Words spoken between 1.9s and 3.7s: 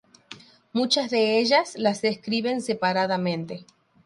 escriben separadamente.